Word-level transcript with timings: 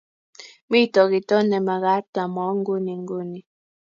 mito 0.69 1.01
kito 1.11 1.37
ne 1.49 1.57
mekat 1.67 2.11
amwoun 2.23 2.57
nguni 2.59 2.93
nguni 3.03 3.39